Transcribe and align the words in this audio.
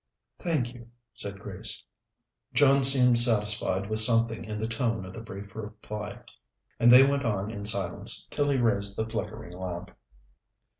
"Thank 0.39 0.73
you," 0.73 0.89
said 1.13 1.39
Grace. 1.39 1.83
John 2.55 2.83
seemed 2.83 3.19
satisfied 3.19 3.87
with 3.87 3.99
something 3.99 4.43
in 4.43 4.59
the 4.59 4.67
tone 4.67 5.05
of 5.05 5.13
the 5.13 5.21
brief 5.21 5.55
reply, 5.55 6.23
and 6.79 6.91
they 6.91 7.03
went 7.07 7.23
on 7.23 7.51
in 7.51 7.65
silence 7.65 8.25
till 8.31 8.49
he 8.49 8.57
raised 8.57 8.95
the 8.95 9.05
flickering 9.07 9.53
lamp. 9.53 9.91